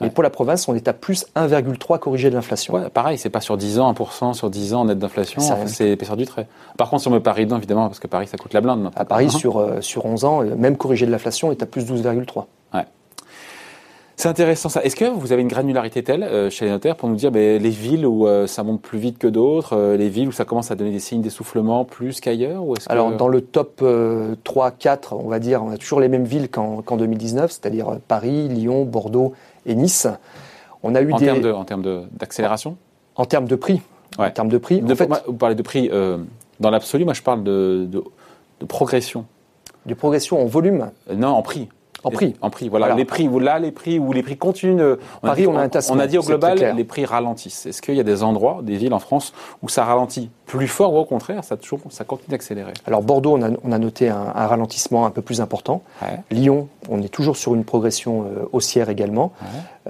Mais 0.02 0.11
pour 0.11 0.23
la 0.23 0.29
province, 0.31 0.69
on 0.69 0.75
est 0.75 0.87
à 0.87 0.93
plus 0.93 1.26
1,3 1.35 1.99
corrigé 1.99 2.29
de 2.29 2.35
l'inflation. 2.35 2.75
Ouais, 2.75 2.91
pareil, 2.91 3.17
c'est 3.17 3.31
pas 3.31 3.41
sur 3.41 3.56
10 3.56 3.79
ans, 3.79 3.93
1% 3.93 4.35
sur 4.35 4.50
10 4.50 4.75
ans 4.75 4.85
net 4.85 4.99
d'inflation, 4.99 5.41
c'est 5.67 5.91
épaisseur 5.91 6.17
du 6.17 6.26
trait. 6.26 6.46
Par 6.76 6.91
contre, 6.91 7.02
si 7.02 7.08
on 7.08 7.11
met 7.11 7.20
Paris 7.20 7.46
dedans, 7.46 7.56
évidemment, 7.56 7.88
parce 7.88 8.00
que 8.00 8.06
Paris, 8.06 8.26
ça 8.26 8.37
coûte 8.37 8.52
la 8.52 8.61
blinde. 8.61 8.91
À 8.96 9.05
Paris, 9.05 9.26
uh-huh. 9.26 9.38
sur, 9.38 9.58
euh, 9.58 9.81
sur 9.81 10.05
11 10.05 10.25
ans, 10.25 10.43
même 10.43 10.76
corrigé 10.76 11.06
de 11.06 11.11
l'inflation, 11.11 11.50
est 11.50 11.62
à 11.62 11.67
plus 11.67 11.87
12,3. 11.91 12.44
Ouais. 12.75 12.85
C'est 14.17 14.29
intéressant 14.29 14.69
ça. 14.69 14.83
Est-ce 14.85 14.95
que 14.95 15.07
vous 15.07 15.33
avez 15.33 15.43
une 15.43 15.49
granularité 15.49 16.05
telle 16.05 16.23
euh, 16.23 16.49
chez 16.49 16.65
les 16.65 16.71
notaires 16.71 16.97
pour 16.97 17.09
nous 17.09 17.17
dire 17.17 17.33
ben, 17.33 17.61
les 17.61 17.71
villes 17.71 18.07
où 18.07 18.27
euh, 18.27 18.47
ça 18.47 18.63
monte 18.63 18.81
plus 18.81 18.99
vite 18.99 19.19
que 19.19 19.27
d'autres, 19.27 19.77
euh, 19.77 19.97
les 19.97 20.09
villes 20.09 20.29
où 20.29 20.33
ça 20.33 20.45
commence 20.45 20.71
à 20.71 20.77
donner 20.77 20.93
des 20.93 21.01
signes 21.01 21.21
d'essoufflement 21.21 21.85
plus 21.85 22.21
qu'ailleurs 22.21 22.65
ou 22.65 22.75
Alors 22.89 23.13
dans 23.13 23.27
le 23.29 23.41
top 23.41 23.85
3, 24.44 24.71
4, 24.71 25.15
on 25.15 25.29
va 25.29 25.41
dire, 25.41 25.65
on 25.65 25.71
a 25.71 25.79
toujours 25.79 26.01
les 26.01 26.09
mêmes 26.09 26.25
villes 26.25 26.49
qu'en 26.49 26.97
2019, 26.97 27.51
c'est-à-dire 27.51 27.99
Paris, 28.06 28.49
Lyon, 28.49 28.85
Bordeaux 28.85 29.35
et 29.67 29.75
Nice. 29.75 30.06
On 30.83 30.94
a 30.94 31.01
eu 31.01 31.13
en 31.13 31.19
des... 31.19 31.25
termes 31.25 31.41
de, 31.41 31.51
en 31.51 31.65
termes 31.65 32.06
d'accélération? 32.13 32.77
En 33.17 33.25
termes 33.25 33.47
de 33.47 33.56
prix. 33.56 33.81
En 34.19 34.31
termes 34.31 34.49
de 34.49 34.59
prix. 34.59 34.83
En 34.83 34.94
fait, 34.94 35.11
vous 35.27 35.35
parlez 35.35 35.56
de 35.56 35.63
prix 35.63 35.91
dans 36.61 36.71
l'absolu, 36.71 37.05
moi 37.05 37.15
je 37.15 37.23
parle 37.23 37.43
de, 37.43 37.87
de, 37.91 38.05
de 38.61 38.65
progression. 38.65 39.27
De 39.87 39.94
progression 39.94 40.41
en 40.41 40.47
volume 40.47 40.91
Non, 41.13 41.29
en 41.29 41.43
prix. 41.43 41.69
En 42.05 42.11
prix. 42.11 42.34
En 42.41 42.51
prix, 42.51 42.69
voilà. 42.69 42.94
Les 42.94 43.05
prix, 43.05 43.29
là, 43.41 43.58
les 43.58 43.73
prix 43.73 43.99
où 43.99 44.13
les 44.13 44.23
prix 44.23 44.37
continuent. 44.37 44.96
On 45.23 45.27
Paris, 45.27 45.43
a 45.43 45.46
dit, 45.46 45.46
on 45.46 45.56
a 45.56 45.63
un 45.65 45.70
On 45.91 45.99
a 45.99 46.06
dit 46.06 46.19
au 46.19 46.23
global, 46.23 46.75
les 46.77 46.84
prix 46.84 47.05
ralentissent. 47.05 47.67
Est-ce 47.67 47.82
qu'il 47.82 47.94
y 47.94 48.01
a 48.01 48.05
des 48.05 48.23
endroits, 48.23 48.61
des 48.63 48.77
villes 48.77 48.94
en 48.94 48.99
France 48.99 49.32
où 49.63 49.69
ça 49.69 49.84
ralentit 49.84 50.31
plus 50.46 50.69
fort 50.69 50.94
ou 50.94 50.99
au 50.99 51.05
contraire, 51.05 51.43
ça, 51.43 51.56
toujours, 51.56 51.81
ça 51.91 52.05
continue 52.05 52.31
d'accélérer? 52.31 52.73
Alors 52.87 53.03
Bordeaux, 53.03 53.37
on 53.37 53.43
a, 53.43 53.51
on 53.65 53.73
a 53.73 53.79
noté 53.79 54.08
un, 54.08 54.25
ralentissement 54.25 55.06
un 55.06 55.11
peu 55.11 55.23
plus 55.23 55.41
important. 55.41 55.82
Lyon, 56.31 56.69
on 56.89 57.03
est 57.03 57.08
toujours 57.08 57.37
sur 57.37 57.55
une 57.55 57.65
progression 57.65 58.25
euh, 58.25 58.49
haussière 58.53 58.91
également. 58.91 59.32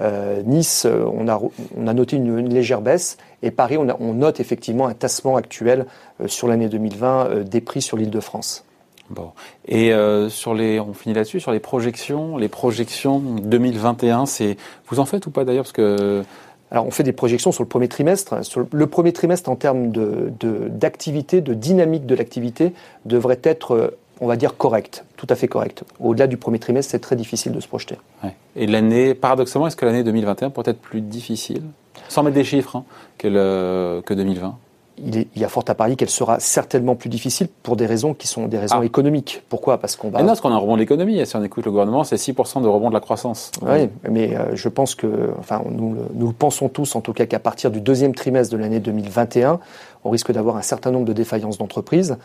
Euh, 0.01 0.41
nice, 0.43 0.85
euh, 0.85 1.05
on 1.13 1.27
a, 1.27 1.39
on 1.77 1.87
a 1.87 1.93
noté 1.93 2.15
une, 2.15 2.49
légère 2.49 2.81
baisse. 2.81 3.17
Et 3.43 3.51
Paris, 3.51 3.77
on, 3.77 3.87
on, 3.99 4.13
note 4.13 4.39
effectivement 4.39 4.87
un 4.87 4.93
tassement 4.93 5.35
actuel 5.35 5.85
sur 6.27 6.47
l'année 6.47 6.69
2020 6.69 7.43
des 7.43 7.61
prix 7.61 7.81
sur 7.81 7.97
l'île 7.97 8.09
de 8.09 8.19
France. 8.19 8.65
Bon. 9.09 9.31
Et 9.67 9.93
euh, 9.93 10.29
sur 10.29 10.53
les, 10.53 10.79
on 10.79 10.93
finit 10.93 11.13
là-dessus, 11.13 11.39
sur 11.39 11.51
les 11.51 11.59
projections, 11.59 12.37
les 12.37 12.49
projections 12.49 13.19
2021, 13.19 14.25
c'est, 14.25 14.57
vous 14.87 14.99
en 14.99 15.05
faites 15.05 15.25
ou 15.27 15.31
pas 15.31 15.45
d'ailleurs 15.45 15.63
parce 15.63 15.73
que 15.73 16.23
alors, 16.71 16.87
on 16.87 16.91
fait 16.91 17.03
des 17.03 17.13
projections 17.13 17.51
sur 17.51 17.63
le 17.63 17.69
premier 17.69 17.87
trimestre. 17.87 18.43
Sur 18.43 18.65
le 18.69 18.87
premier 18.87 19.13
trimestre, 19.13 19.49
en 19.49 19.55
termes 19.55 19.91
de, 19.91 20.33
d'activité, 20.67 21.39
de, 21.39 21.53
dynamique 21.53 22.05
de 22.05 22.15
l'activité, 22.15 22.73
devrait 23.05 23.39
être, 23.43 23.71
euh, 23.71 23.97
on 24.19 24.27
va 24.27 24.35
dire, 24.35 24.57
correct, 24.57 25.05
tout 25.15 25.27
à 25.29 25.35
fait 25.35 25.47
correct. 25.47 25.83
Au-delà 25.99 26.27
du 26.27 26.37
premier 26.37 26.59
trimestre, 26.59 26.91
c'est 26.91 26.99
très 26.99 27.15
difficile 27.15 27.51
de 27.51 27.59
se 27.59 27.67
projeter. 27.67 27.97
Ouais. 28.23 28.35
Et 28.55 28.65
l'année, 28.65 29.13
paradoxalement, 29.13 29.67
est-ce 29.67 29.75
que 29.75 29.85
l'année 29.85 30.03
2021 30.03 30.49
pourrait 30.49 30.71
être 30.71 30.81
plus 30.81 31.01
difficile? 31.01 31.61
Sans 32.09 32.23
mettre 32.23 32.35
des 32.35 32.43
chiffres, 32.43 32.75
hein, 32.75 32.83
que, 33.19 33.27
le, 33.27 34.01
que 34.01 34.13
2020 34.13 34.57
il, 34.97 35.27
y 35.35 35.43
a 35.43 35.49
fort 35.49 35.63
à 35.67 35.75
parier 35.75 35.95
qu'elle 35.95 36.09
sera 36.09 36.39
certainement 36.39 36.95
plus 36.95 37.09
difficile 37.09 37.47
pour 37.63 37.75
des 37.75 37.85
raisons 37.85 38.13
qui 38.13 38.27
sont 38.27 38.47
des 38.47 38.57
raisons 38.57 38.79
ah. 38.79 38.85
économiques. 38.85 39.43
Pourquoi? 39.49 39.77
Parce 39.77 39.95
qu'on 39.95 40.09
va. 40.09 40.19
Mais 40.19 40.23
non, 40.23 40.29
parce 40.29 40.41
qu'on 40.41 40.51
a 40.51 40.55
un 40.55 40.59
rebond 40.59 40.75
de 40.75 40.79
l'économie. 40.79 41.25
Si 41.25 41.35
on 41.35 41.43
écoute 41.43 41.65
le 41.65 41.71
gouvernement, 41.71 42.03
c'est 42.03 42.15
6% 42.15 42.61
de 42.61 42.67
rebond 42.67 42.89
de 42.89 42.93
la 42.93 42.99
croissance. 42.99 43.51
Oui, 43.61 43.89
mais 44.09 44.35
euh, 44.35 44.55
je 44.55 44.69
pense 44.69 44.95
que, 44.95 45.31
enfin, 45.39 45.61
nous, 45.69 45.97
nous 46.13 46.27
le 46.27 46.33
pensons 46.33 46.69
tous, 46.69 46.95
en 46.95 47.01
tout 47.01 47.13
cas, 47.13 47.25
qu'à 47.25 47.39
partir 47.39 47.71
du 47.71 47.81
deuxième 47.81 48.15
trimestre 48.15 48.53
de 48.53 48.57
l'année 48.57 48.79
2021, 48.79 49.59
on 50.03 50.09
risque 50.09 50.31
d'avoir 50.31 50.55
un 50.55 50.61
certain 50.61 50.91
nombre 50.91 51.05
de 51.05 51.13
défaillances 51.13 51.57
d'entreprises. 51.57 52.17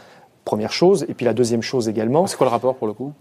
Première 0.44 0.72
chose. 0.72 1.04
Et 1.08 1.14
puis 1.14 1.26
la 1.26 1.34
deuxième 1.34 1.62
chose 1.62 1.88
également. 1.88 2.26
C'est 2.26 2.36
quoi 2.36 2.46
le 2.46 2.52
rapport 2.52 2.76
pour 2.76 2.86
le 2.86 2.92
coup? 2.92 3.12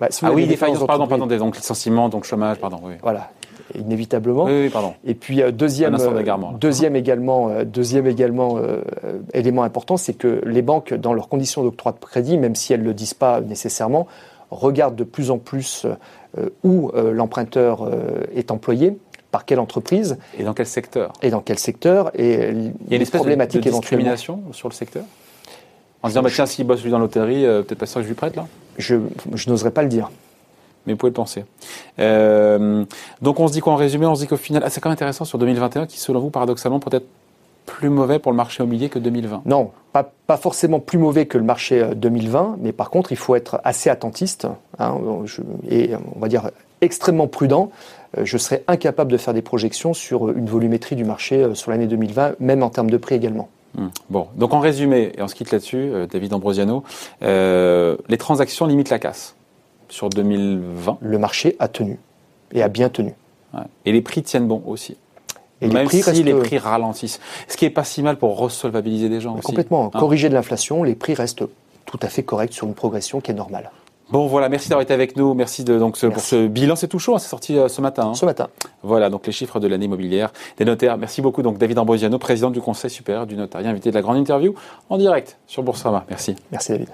Bah, 0.00 0.08
ah 0.22 0.32
oui, 0.32 0.46
défaillance, 0.46 0.84
pardon, 0.86 1.06
pardon, 1.06 1.26
donc 1.26 1.56
licenciement, 1.56 2.08
donc 2.08 2.24
chômage, 2.24 2.58
pardon. 2.58 2.80
Oui. 2.82 2.94
Voilà, 3.02 3.30
inévitablement. 3.74 4.44
Oui, 4.44 4.62
oui, 4.62 4.68
pardon. 4.70 4.94
Et 5.04 5.14
puis 5.14 5.42
euh, 5.42 5.50
deuxième, 5.50 5.92
deuxième 5.92 6.96
également, 6.96 7.62
deuxième 7.64 8.06
également 8.06 8.58
élément 9.34 9.62
important, 9.62 9.96
c'est 9.96 10.14
que 10.14 10.40
les 10.46 10.62
banques, 10.62 10.94
dans 10.94 11.12
leurs 11.12 11.28
conditions 11.28 11.62
d'octroi 11.62 11.92
de 11.92 11.98
crédit, 11.98 12.38
même 12.38 12.54
si 12.54 12.72
elles 12.72 12.80
ne 12.80 12.86
le 12.86 12.94
disent 12.94 13.14
pas 13.14 13.40
nécessairement, 13.40 14.06
regardent 14.50 14.96
de 14.96 15.04
plus 15.04 15.30
en 15.30 15.38
plus 15.38 15.86
où 16.64 16.90
l'emprunteur 16.94 17.88
est 18.34 18.50
employé 18.50 18.96
par 19.30 19.44
quelle 19.44 19.60
entreprise 19.60 20.18
Et 20.38 20.44
dans 20.44 20.54
quel 20.54 20.66
secteur 20.66 21.12
Et 21.22 21.30
dans 21.30 21.40
quel 21.40 21.58
secteur 21.58 22.10
Et 22.14 22.50
Il 22.50 22.72
y 22.88 22.92
a 22.92 22.96
une 22.96 23.02
espèce 23.02 23.22
de, 23.22 23.60
discrimination 23.60 24.42
sur 24.52 24.68
le 24.68 24.74
secteur? 24.74 25.04
En 26.02 26.08
se 26.08 26.12
disant, 26.12 26.22
bah, 26.22 26.30
tiens, 26.32 26.46
s'il 26.46 26.66
bosse 26.66 26.82
lui 26.82 26.90
dans 26.90 26.98
l'hôtellerie, 26.98 27.44
euh, 27.44 27.62
peut-être 27.62 27.78
pas 27.78 27.86
ça 27.86 28.00
que 28.00 28.04
je 28.04 28.08
lui 28.08 28.14
prête 28.14 28.34
là? 28.34 28.46
Je, 28.80 28.96
n'oserais 29.46 29.70
pas 29.70 29.82
le 29.82 29.88
dire. 29.88 30.10
Mais 30.86 30.94
vous 30.94 30.96
pouvez 30.96 31.10
le 31.10 31.14
penser. 31.14 31.44
Euh, 31.98 32.84
donc 33.20 33.38
on 33.38 33.48
se 33.48 33.52
dit 33.52 33.60
quoi 33.60 33.74
en 33.74 33.76
résumé? 33.76 34.06
On 34.06 34.14
se 34.14 34.22
dit 34.22 34.26
qu'au 34.26 34.36
final, 34.36 34.62
ah, 34.64 34.70
c'est 34.70 34.80
quand 34.80 34.88
même 34.88 34.94
intéressant 34.94 35.24
sur 35.24 35.38
2021 35.38 35.86
qui, 35.86 35.98
selon 35.98 36.20
vous, 36.20 36.30
paradoxalement, 36.30 36.80
peut 36.80 36.94
être 36.96 37.06
plus 37.66 37.90
mauvais 37.90 38.18
pour 38.18 38.32
le 38.32 38.36
marché 38.36 38.62
immobilier 38.62 38.88
que 38.88 38.98
2020 38.98 39.42
Non, 39.44 39.70
pas, 39.92 40.10
pas, 40.26 40.36
forcément 40.36 40.80
plus 40.80 40.98
mauvais 40.98 41.26
que 41.26 41.38
le 41.38 41.44
marché 41.44 41.86
2020, 41.94 42.40
euh, 42.40 42.56
mais 42.58 42.72
par 42.72 42.90
contre, 42.90 43.12
il 43.12 43.18
faut 43.18 43.34
être 43.34 43.60
assez 43.62 43.90
attentiste 43.90 44.48
hein, 44.78 44.96
et, 45.68 45.90
on 46.16 46.18
va 46.18 46.28
dire, 46.28 46.50
extrêmement 46.80 47.28
prudent 47.28 47.70
euh, 48.18 48.24
je 48.24 48.38
serais 48.38 48.64
incapable 48.66 49.12
de 49.12 49.16
faire 49.18 49.34
des 49.34 49.42
projections 49.42 49.94
sur 49.94 50.30
une 50.30 50.46
volumétrie 50.46 50.96
du 50.96 51.04
marché 51.04 51.54
sur 51.54 51.70
l'année 51.70 51.86
2020, 51.86 52.40
même 52.40 52.62
en 52.62 52.70
termes 52.70 52.90
de 52.90 52.96
prix 52.96 53.14
également. 53.14 53.48
Hmm. 53.74 53.88
Bon, 54.08 54.28
donc 54.36 54.52
en 54.52 54.60
résumé, 54.60 55.12
et 55.16 55.22
on 55.22 55.28
se 55.28 55.34
quitte 55.34 55.52
là-dessus, 55.52 55.76
euh, 55.76 56.06
David 56.06 56.34
Ambrosiano, 56.34 56.82
les 57.20 58.18
transactions 58.18 58.66
limitent 58.66 58.90
la 58.90 58.98
casse 58.98 59.34
sur 59.88 60.08
2020. 60.08 60.98
Le 61.00 61.18
marché 61.18 61.56
a 61.58 61.68
tenu 61.68 61.98
et 62.52 62.62
a 62.62 62.68
bien 62.68 62.88
tenu. 62.88 63.14
Et 63.84 63.92
les 63.92 64.00
prix 64.00 64.22
tiennent 64.22 64.46
bon 64.46 64.62
aussi. 64.66 64.96
Et 65.60 65.66
Même 65.66 65.82
les 65.82 65.84
prix 65.84 66.02
si 66.02 66.22
les 66.22 66.34
prix 66.34 66.58
ralentissent. 66.58 67.20
Ce 67.48 67.56
qui 67.56 67.64
n'est 67.64 67.70
pas 67.70 67.84
si 67.84 68.02
mal 68.02 68.16
pour 68.16 68.38
resolvabiliser 68.38 69.08
des 69.08 69.20
gens. 69.20 69.34
Complètement. 69.36 69.88
Aussi. 69.88 69.96
Hein 69.96 70.00
Corriger 70.00 70.28
de 70.28 70.34
l'inflation, 70.34 70.82
les 70.82 70.94
prix 70.94 71.14
restent 71.14 71.44
tout 71.84 71.98
à 72.02 72.08
fait 72.08 72.22
corrects 72.22 72.54
sur 72.54 72.66
une 72.66 72.74
progression 72.74 73.20
qui 73.20 73.32
est 73.32 73.34
normale. 73.34 73.70
Bon 74.10 74.26
voilà, 74.26 74.48
merci 74.48 74.68
d'avoir 74.68 74.82
été 74.82 74.92
avec 74.92 75.16
nous. 75.16 75.34
Merci 75.34 75.62
de, 75.62 75.78
donc 75.78 75.98
pour 75.98 76.22
ce 76.22 76.48
bilan. 76.48 76.74
C'est 76.74 76.88
tout 76.88 76.98
chaud, 76.98 77.14
hein, 77.14 77.18
c'est 77.18 77.28
sorti 77.28 77.56
euh, 77.56 77.68
ce 77.68 77.80
matin. 77.80 78.08
Hein. 78.08 78.14
Ce 78.14 78.24
matin. 78.24 78.48
Voilà, 78.82 79.08
donc 79.08 79.26
les 79.26 79.32
chiffres 79.32 79.60
de 79.60 79.68
l'année 79.68 79.84
immobilière 79.84 80.32
des 80.58 80.64
notaires. 80.64 80.98
Merci 80.98 81.22
beaucoup 81.22 81.42
donc 81.42 81.58
David 81.58 81.78
Ambrosiano, 81.78 82.18
président 82.18 82.50
du 82.50 82.60
Conseil 82.60 82.90
supérieur 82.90 83.26
du 83.26 83.36
notariat, 83.36 83.70
invité 83.70 83.90
de 83.90 83.94
la 83.94 84.02
grande 84.02 84.16
interview 84.16 84.54
en 84.88 84.98
direct 84.98 85.38
sur 85.46 85.62
Boursorama. 85.62 86.04
Merci. 86.08 86.34
Merci 86.50 86.72
David. 86.72 86.88